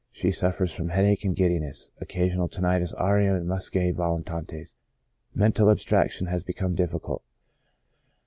[0.11, 4.75] She suffers from headache and giddiness, occasional tinnitus aurium and muscae volitantes j
[5.35, 7.21] mental abstraction has become difficult.